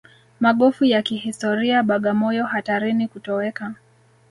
Magofu 0.39 0.85
ya 0.85 1.01
kihistoria 1.01 1.83
Bagamoyo 1.83 2.45
hatarini 2.45 3.07
kutoweka 3.07 3.73